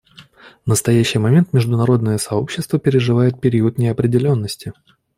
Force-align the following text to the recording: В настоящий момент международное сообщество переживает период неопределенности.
В 0.63 0.67
настоящий 0.67 1.19
момент 1.19 1.53
международное 1.53 2.17
сообщество 2.17 2.79
переживает 2.79 3.39
период 3.39 3.77
неопределенности. 3.77 4.73